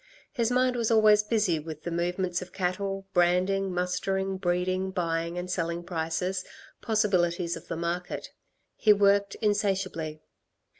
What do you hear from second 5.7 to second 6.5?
prices,